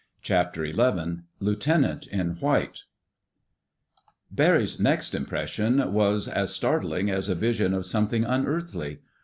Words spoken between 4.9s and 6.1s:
impression